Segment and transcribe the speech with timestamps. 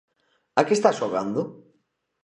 [0.59, 1.41] ¿A que está xogando?